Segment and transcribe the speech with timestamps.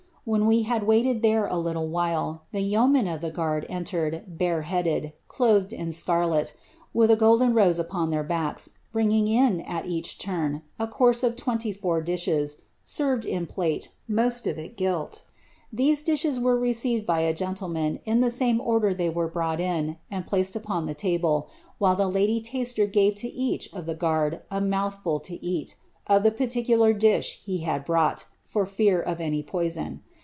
[0.23, 4.23] When tliey had wailed there a little while, ibe veo mcn of the guard entered,
[4.37, 6.53] bare headed, clothed in scarlet,
[6.93, 11.35] with a golden rose upon their backs, bringing in, at each turn, a course of
[11.35, 15.23] twenty lour dishes, served in plate, most of il gdc;
[15.73, 19.97] these dishes were received be* gentleman, in the same order they were brought, and
[20.27, 21.49] placed upon dw table,
[21.79, 26.21] while the lady lasier gave to each of the guard a mouihrul lo eau of
[26.21, 30.03] the particular dish he had brought, for fear of any poison.